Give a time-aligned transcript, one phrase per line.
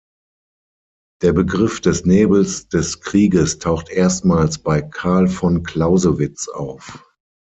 [1.21, 7.05] Der Begriff des Nebels des Krieges taucht erstmals bei Carl von Clausewitz auf.